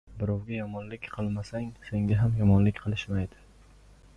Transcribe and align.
•Birovga 0.21 0.53
yomonlik 0.55 1.09
qilmasang, 1.17 1.67
senga 1.91 2.17
ham 2.23 2.33
yomonlik 2.41 2.81
qilishmaydi. 2.87 3.45